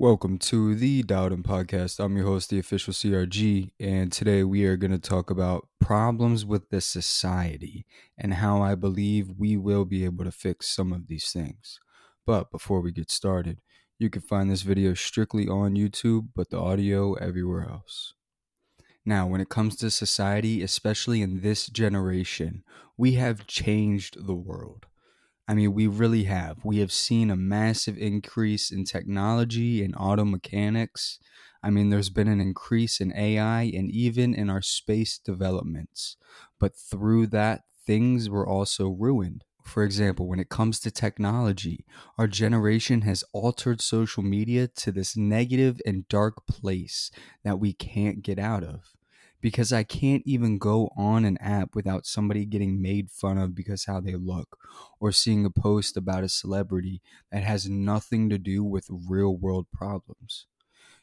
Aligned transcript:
Welcome 0.00 0.38
to 0.38 0.76
the 0.76 1.02
Dowden 1.02 1.42
Podcast. 1.42 1.98
I'm 1.98 2.16
your 2.16 2.26
host, 2.26 2.50
the 2.50 2.60
official 2.60 2.92
CRG, 2.92 3.72
and 3.80 4.12
today 4.12 4.44
we 4.44 4.64
are 4.64 4.76
going 4.76 4.92
to 4.92 4.98
talk 4.98 5.28
about 5.28 5.66
problems 5.80 6.44
with 6.44 6.70
the 6.70 6.80
society 6.80 7.84
and 8.16 8.34
how 8.34 8.62
I 8.62 8.76
believe 8.76 9.32
we 9.36 9.56
will 9.56 9.84
be 9.84 10.04
able 10.04 10.24
to 10.24 10.30
fix 10.30 10.68
some 10.68 10.92
of 10.92 11.08
these 11.08 11.32
things. 11.32 11.80
But 12.24 12.52
before 12.52 12.80
we 12.80 12.92
get 12.92 13.10
started, 13.10 13.60
you 13.98 14.08
can 14.08 14.22
find 14.22 14.48
this 14.48 14.62
video 14.62 14.94
strictly 14.94 15.48
on 15.48 15.74
YouTube, 15.74 16.28
but 16.32 16.50
the 16.50 16.60
audio 16.60 17.14
everywhere 17.14 17.68
else. 17.68 18.14
Now, 19.04 19.26
when 19.26 19.40
it 19.40 19.48
comes 19.48 19.74
to 19.78 19.90
society, 19.90 20.62
especially 20.62 21.22
in 21.22 21.40
this 21.40 21.66
generation, 21.66 22.62
we 22.96 23.14
have 23.14 23.48
changed 23.48 24.28
the 24.28 24.36
world. 24.36 24.86
I 25.48 25.54
mean, 25.54 25.72
we 25.72 25.86
really 25.86 26.24
have. 26.24 26.64
We 26.64 26.78
have 26.78 26.92
seen 26.92 27.30
a 27.30 27.36
massive 27.36 27.96
increase 27.96 28.70
in 28.70 28.84
technology 28.84 29.82
and 29.82 29.94
auto 29.96 30.24
mechanics. 30.24 31.18
I 31.62 31.70
mean, 31.70 31.88
there's 31.88 32.10
been 32.10 32.28
an 32.28 32.40
increase 32.40 33.00
in 33.00 33.12
AI 33.16 33.62
and 33.62 33.90
even 33.90 34.34
in 34.34 34.50
our 34.50 34.60
space 34.62 35.18
developments. 35.18 36.16
But 36.60 36.76
through 36.76 37.28
that, 37.28 37.62
things 37.86 38.28
were 38.28 38.46
also 38.46 38.88
ruined. 38.88 39.44
For 39.64 39.82
example, 39.82 40.28
when 40.28 40.38
it 40.38 40.50
comes 40.50 40.80
to 40.80 40.90
technology, 40.90 41.84
our 42.18 42.26
generation 42.26 43.02
has 43.02 43.24
altered 43.32 43.80
social 43.80 44.22
media 44.22 44.68
to 44.68 44.92
this 44.92 45.16
negative 45.16 45.80
and 45.86 46.08
dark 46.08 46.46
place 46.46 47.10
that 47.42 47.58
we 47.58 47.72
can't 47.72 48.22
get 48.22 48.38
out 48.38 48.64
of 48.64 48.97
because 49.40 49.72
I 49.72 49.82
can't 49.84 50.22
even 50.26 50.58
go 50.58 50.90
on 50.96 51.24
an 51.24 51.38
app 51.38 51.74
without 51.74 52.06
somebody 52.06 52.44
getting 52.44 52.82
made 52.82 53.10
fun 53.10 53.38
of 53.38 53.54
because 53.54 53.84
how 53.84 54.00
they 54.00 54.14
look 54.16 54.56
or 55.00 55.12
seeing 55.12 55.44
a 55.44 55.50
post 55.50 55.96
about 55.96 56.24
a 56.24 56.28
celebrity 56.28 57.00
that 57.30 57.42
has 57.44 57.68
nothing 57.68 58.28
to 58.30 58.38
do 58.38 58.64
with 58.64 58.88
real 58.90 59.36
world 59.36 59.66
problems. 59.72 60.46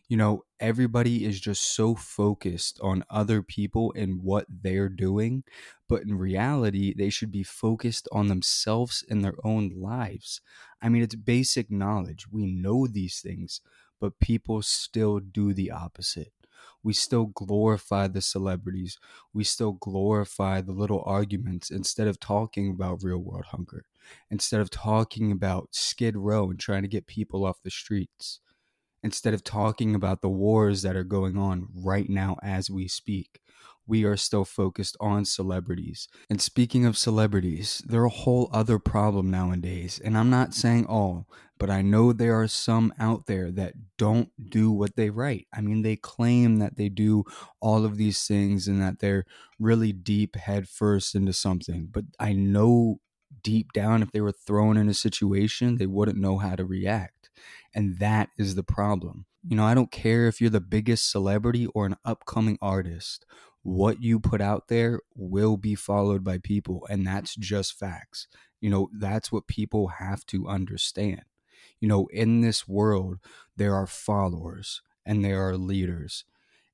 You 0.08 0.18
know, 0.18 0.44
everybody 0.60 1.26
is 1.26 1.40
just 1.40 1.64
so 1.76 1.96
focused 1.96 2.80
on 2.82 3.04
other 3.10 3.42
people 3.42 3.92
and 3.96 4.22
what 4.22 4.46
they're 4.48 4.90
doing, 4.90 5.44
but 5.90 6.04
in 6.04 6.16
reality, 6.16 6.94
they 6.94 7.10
should 7.10 7.32
be 7.32 7.42
focused 7.44 8.08
on 8.12 8.28
themselves 8.28 9.04
and 9.10 9.24
their 9.24 9.36
own 9.44 9.70
lives. 9.76 10.42
I 10.82 10.90
mean, 10.90 11.02
it's 11.02 11.16
basic 11.16 11.72
knowledge. 11.72 12.28
We 12.32 12.46
know 12.46 12.86
these 12.86 13.20
things, 13.20 13.62
but 14.00 14.20
people 14.20 14.62
still 14.62 15.20
do 15.20 15.54
the 15.54 15.72
opposite 15.72 16.34
we 16.84 16.94
still 16.94 17.26
glorify 17.26 18.08
the 18.08 18.22
celebrities. 18.22 18.98
We 19.34 19.44
still 19.44 19.74
glorify 19.74 20.62
the 20.62 20.72
little 20.72 21.04
arguments 21.06 21.72
instead 21.72 22.08
of 22.08 22.20
talking 22.20 22.70
about 22.70 23.04
real 23.04 23.20
world 23.20 23.46
hunger, 23.46 23.86
instead 24.30 24.62
of 24.62 24.70
talking 24.70 25.32
about 25.32 25.70
Skid 25.72 26.16
Row 26.16 26.50
and 26.50 26.60
trying 26.60 26.84
to 26.84 26.88
get 26.88 27.08
people 27.08 27.46
off 27.46 27.64
the 27.64 27.72
streets, 27.72 28.40
instead 29.04 29.34
of 29.34 29.44
talking 29.44 29.96
about 29.96 30.22
the 30.22 30.30
wars 30.30 30.82
that 30.82 30.96
are 30.96 31.04
going 31.04 31.38
on 31.38 31.68
right 31.74 32.10
now 32.10 32.38
as 32.44 32.70
we 32.70 32.88
speak 32.88 33.42
we 33.88 34.04
are 34.04 34.18
still 34.18 34.46
focused 34.46 34.98
on 35.00 35.26
celebrities. 35.26 36.08
And 36.30 36.42
speaking 36.42 36.86
of 36.86 36.98
celebrities, 36.98 37.82
they're 37.86 38.06
a 38.06 38.10
whole 38.10 38.50
other 38.52 38.80
problem 38.80 39.30
nowadays. 39.30 40.00
And 40.04 40.18
I'm 40.18 40.30
not 40.30 40.54
saying 40.54 40.88
all, 40.88 41.28
but 41.58 41.70
I 41.70 41.82
know 41.82 42.12
there 42.12 42.40
are 42.40 42.48
some 42.48 42.94
out 43.00 43.28
there 43.28 43.52
that 43.52 43.74
don't 43.98 44.30
do 44.50 44.72
what 44.72 44.96
they 44.96 45.10
write. 45.10 45.48
I 45.54 45.62
mean, 45.62 45.82
they 45.82 45.96
claim 45.96 46.58
that 46.58 46.76
they 46.76 46.90
do 46.90 47.24
all 47.62 47.86
of 47.86 47.98
these 47.98 48.26
things 48.28 48.68
and 48.68 48.82
that 48.82 49.00
they're 49.00 49.26
really 49.60 49.94
deep 49.94 50.36
headfirst 50.36 51.16
into 51.16 51.34
something. 51.34 51.88
But 51.92 52.06
I 52.20 52.34
know 52.34 53.00
deep 53.42 53.72
down, 53.74 54.04
if 54.04 54.12
they 54.12 54.22
were 54.22 54.32
thrown 54.32 54.78
in 54.78 54.90
a 54.90 54.94
situation, 54.94 55.78
they 55.78 55.86
wouldn't 55.86 56.18
know 56.18 56.38
how 56.40 56.56
to 56.56 56.66
react. 56.66 57.30
And 57.74 58.00
that 58.00 58.30
is 58.38 58.56
the 58.56 58.64
problem. 58.64 59.26
You 59.48 59.56
know, 59.56 59.66
I 59.66 59.76
don't 59.76 59.92
care 59.92 60.28
if 60.28 60.42
you're 60.42 60.50
the 60.50 60.60
biggest 60.60 61.10
celebrity 61.10 61.68
or 61.68 61.86
an 61.86 61.96
upcoming 62.04 62.58
artist 62.62 63.26
what 63.66 64.00
you 64.00 64.20
put 64.20 64.42
out 64.42 64.68
there 64.68 65.02
will 65.16 65.58
be 65.58 65.74
followed 65.74 66.24
by 66.24 66.38
people 66.38 66.86
and 66.88 67.06
that's 67.06 67.36
just 67.36 67.74
facts 67.74 68.28
you 68.62 68.70
know 68.70 68.88
that's 69.00 69.32
what 69.32 69.48
people 69.48 69.88
have 69.88 70.24
to 70.24 70.48
understand 70.48 71.24
you 71.86 71.90
know 71.90 72.08
in 72.12 72.42
this 72.42 72.68
world 72.68 73.20
there 73.56 73.76
are 73.76 73.86
followers 73.86 74.82
and 75.06 75.24
there 75.24 75.48
are 75.48 75.56
leaders 75.56 76.26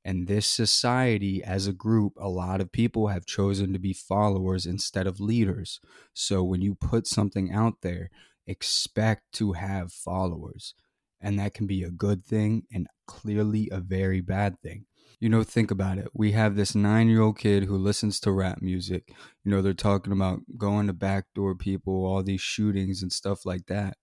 and 0.05 0.25
this 0.25 0.47
society 0.47 1.44
as 1.44 1.67
a 1.67 1.73
group 1.73 2.13
a 2.17 2.29
lot 2.29 2.61
of 2.61 2.72
people 2.72 3.07
have 3.07 3.25
chosen 3.25 3.73
to 3.73 3.77
be 3.79 3.91
followers 3.91 4.66
instead 4.66 5.07
of 5.07 5.19
leaders 5.19 5.81
so 6.13 6.41
when 6.41 6.61
you 6.61 6.73
put 6.73 7.05
something 7.05 7.51
out 7.51 7.81
there 7.81 8.09
expect 8.47 9.23
to 9.33 9.51
have 9.51 9.91
followers 9.91 10.75
and 11.19 11.38
that 11.38 11.53
can 11.53 11.67
be 11.67 11.83
a 11.83 11.91
good 11.91 12.23
thing 12.25 12.63
and 12.72 12.88
clearly 13.05 13.67
a 13.69 13.81
very 13.81 14.22
bad 14.22 14.57
thing 14.61 14.85
you 15.19 15.29
know, 15.29 15.43
think 15.43 15.69
about 15.69 15.99
it. 15.99 16.07
We 16.16 16.31
have 16.31 16.55
this 16.55 16.73
nine 16.73 17.07
year 17.07 17.22
old 17.22 17.38
kid 17.38 17.66
who 17.66 17.78
listens 17.78 18.19
to 18.22 18.31
rap 18.31 18.59
music. 18.59 19.13
You 19.43 19.51
know, 19.51 19.61
they're 19.61 19.73
talking 19.75 20.11
about 20.11 20.39
going 20.57 20.88
to 20.88 20.93
backdoor 20.93 21.53
people, 21.53 22.05
all 22.05 22.23
these 22.23 22.41
shootings 22.41 23.03
and 23.03 23.13
stuff 23.13 23.45
like 23.45 23.67
that. 23.67 23.97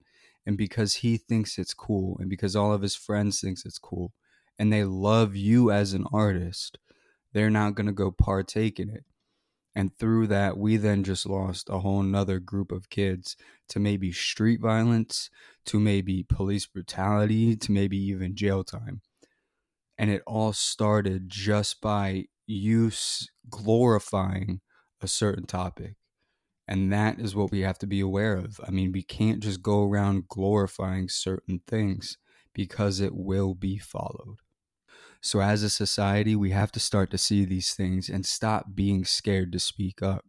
And 0.48 0.58
because 0.58 0.96
he 0.96 1.16
thinks 1.16 1.58
it's 1.58 1.74
cool, 1.74 2.16
and 2.18 2.28
because 2.28 2.56
all 2.56 2.72
of 2.72 2.82
his 2.82 2.96
friends 2.96 3.40
thinks 3.40 3.64
it's 3.64 3.78
cool, 3.78 4.12
and 4.58 4.72
they 4.72 4.82
love 4.82 5.36
you 5.36 5.70
as 5.70 5.92
an 5.92 6.06
artist, 6.12 6.78
they're 7.32 7.50
not 7.50 7.76
gonna 7.76 7.92
go 7.92 8.10
partake 8.10 8.80
in 8.80 8.90
it. 8.90 9.04
And 9.76 9.96
through 9.96 10.26
that, 10.28 10.58
we 10.58 10.76
then 10.76 11.04
just 11.04 11.26
lost 11.26 11.68
a 11.70 11.78
whole 11.78 12.02
nother 12.02 12.40
group 12.40 12.72
of 12.72 12.90
kids 12.90 13.36
to 13.68 13.78
maybe 13.78 14.10
street 14.10 14.60
violence, 14.60 15.30
to 15.66 15.78
maybe 15.78 16.24
police 16.24 16.66
brutality, 16.66 17.54
to 17.54 17.70
maybe 17.70 17.98
even 17.98 18.34
jail 18.34 18.64
time 18.64 19.02
and 19.98 20.10
it 20.10 20.22
all 20.26 20.52
started 20.52 21.28
just 21.28 21.80
by 21.80 22.24
you 22.46 22.90
glorifying 23.50 24.60
a 25.02 25.08
certain 25.08 25.44
topic 25.44 25.96
and 26.68 26.92
that 26.92 27.18
is 27.18 27.34
what 27.34 27.50
we 27.50 27.60
have 27.60 27.78
to 27.78 27.86
be 27.86 28.00
aware 28.00 28.36
of. 28.36 28.60
I 28.66 28.70
mean 28.70 28.92
we 28.92 29.02
can't 29.02 29.40
just 29.40 29.62
go 29.62 29.84
around 29.84 30.28
glorifying 30.28 31.08
certain 31.08 31.60
things 31.66 32.18
because 32.52 33.00
it 33.00 33.14
will 33.14 33.54
be 33.54 33.78
followed. 33.78 34.36
So 35.20 35.40
as 35.40 35.62
a 35.62 35.70
society 35.70 36.36
we 36.36 36.50
have 36.50 36.70
to 36.72 36.80
start 36.80 37.10
to 37.12 37.18
see 37.18 37.44
these 37.44 37.74
things 37.74 38.08
and 38.08 38.24
stop 38.26 38.66
being 38.74 39.04
scared 39.04 39.52
to 39.52 39.58
speak 39.58 40.02
up. 40.02 40.24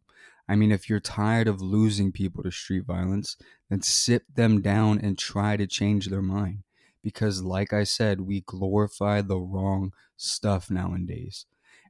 I 0.48 0.56
mean, 0.56 0.72
if 0.72 0.90
you're 0.90 1.00
tired 1.00 1.48
of 1.48 1.62
losing 1.62 2.12
people 2.12 2.42
to 2.42 2.50
street 2.50 2.86
violence, 2.88 3.38
then 3.70 3.84
sit 3.84 4.24
them 4.36 4.62
down 4.62 5.00
and 5.00 5.16
try 5.16 5.56
to 5.56 5.68
change 5.68 6.08
their 6.08 6.24
mind. 6.24 6.64
Because, 7.04 7.44
like 7.44 7.72
I 7.72 7.84
said, 7.84 8.22
we 8.22 8.42
glorify 8.42 9.22
the 9.22 9.38
wrong 9.38 9.94
stuff 10.18 10.72
nowadays. 10.72 11.46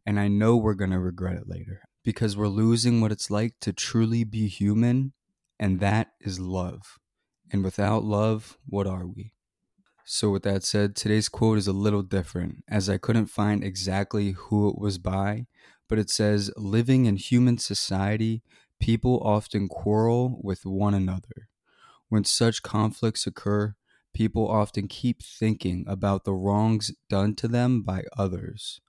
And 0.06 0.20
I 0.20 0.28
know 0.28 0.58
we're 0.58 0.74
going 0.74 0.92
to 0.92 1.00
regret 1.00 1.38
it 1.38 1.48
later 1.48 1.84
because 2.10 2.36
we're 2.36 2.48
losing 2.48 3.02
what 3.02 3.12
it's 3.12 3.30
like 3.30 3.54
to 3.60 3.72
truly 3.72 4.24
be 4.24 4.48
human, 4.48 5.14
and 5.60 5.80
that 5.80 6.08
is 6.20 6.40
love. 6.40 6.98
And 7.52 7.64
without 7.64 8.04
love, 8.04 8.58
what 8.66 8.88
are 8.88 9.06
we? 9.06 9.32
So, 10.06 10.32
with 10.32 10.42
that 10.42 10.64
said, 10.64 10.96
today's 10.96 11.30
quote 11.30 11.60
is 11.60 11.68
a 11.68 11.72
little 11.72 12.02
different 12.02 12.64
as 12.68 12.90
I 12.90 12.98
couldn't 12.98 13.28
find 13.28 13.64
exactly 13.64 14.32
who 14.32 14.70
it 14.70 14.80
was 14.80 14.98
by, 14.98 15.46
but 15.88 16.00
it 16.00 16.10
says 16.10 16.50
Living 16.58 17.06
in 17.06 17.16
human 17.16 17.60
society, 17.60 18.42
people 18.80 19.22
often 19.24 19.68
quarrel 19.68 20.40
with 20.42 20.66
one 20.66 20.96
another. 20.96 21.48
When 22.08 22.24
such 22.24 22.64
conflicts 22.64 23.28
occur, 23.28 23.76
people 24.16 24.48
often 24.48 24.88
keep 24.88 25.22
thinking 25.22 25.86
about 25.88 26.24
the 26.24 26.34
wrongs 26.34 26.92
done 27.08 27.36
to 27.36 27.48
them 27.48 27.84
by 27.84 28.06
others. 28.18 28.82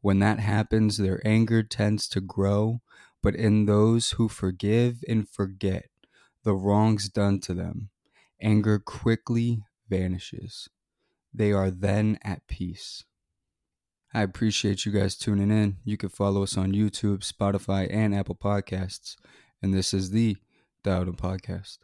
When 0.00 0.20
that 0.20 0.38
happens, 0.38 0.96
their 0.96 1.20
anger 1.26 1.62
tends 1.62 2.08
to 2.10 2.20
grow, 2.20 2.80
but 3.22 3.34
in 3.34 3.66
those 3.66 4.12
who 4.12 4.28
forgive 4.28 5.02
and 5.08 5.28
forget 5.28 5.86
the 6.44 6.54
wrongs 6.54 7.08
done 7.08 7.40
to 7.40 7.54
them, 7.54 7.90
anger 8.40 8.78
quickly 8.78 9.62
vanishes. 9.88 10.68
They 11.34 11.52
are 11.52 11.70
then 11.70 12.18
at 12.22 12.46
peace. 12.46 13.04
I 14.14 14.22
appreciate 14.22 14.86
you 14.86 14.92
guys 14.92 15.16
tuning 15.16 15.50
in. 15.50 15.76
You 15.84 15.96
can 15.96 16.08
follow 16.08 16.42
us 16.42 16.56
on 16.56 16.72
YouTube, 16.72 17.20
Spotify, 17.20 17.92
and 17.92 18.14
Apple 18.14 18.36
Podcasts. 18.36 19.16
And 19.60 19.74
this 19.74 19.92
is 19.92 20.10
the 20.10 20.36
Dowden 20.82 21.16
Podcast. 21.16 21.78